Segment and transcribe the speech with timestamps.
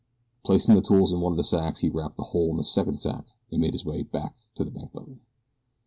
[0.43, 2.99] Placing the tools in one of the sacks he wrapped the whole in the second
[2.99, 5.19] sack and made his way back to the bank building.